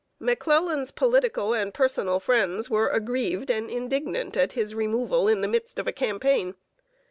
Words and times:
McClellan's 0.19 0.89
political 0.89 1.53
and 1.53 1.75
personal 1.75 2.19
friends 2.19 2.71
were 2.71 2.87
aggrieved 2.87 3.51
and 3.51 3.69
indignant 3.69 4.35
at 4.35 4.53
his 4.53 4.73
removal 4.73 5.27
in 5.27 5.41
the 5.41 5.47
midst 5.47 5.77
of 5.77 5.85
a 5.85 5.91
campaign. 5.91 6.55